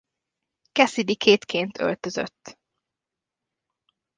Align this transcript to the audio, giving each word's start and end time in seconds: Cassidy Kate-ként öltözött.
Cassidy 0.71 1.15
Kate-ként 1.15 1.77
öltözött. 1.79 2.57